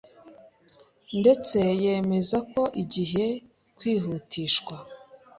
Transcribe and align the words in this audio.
ndetse 1.19 1.59
yemeza 1.83 2.37
ko 2.51 2.61
igiye 2.81 3.27
kwihutishwa, 3.77 4.75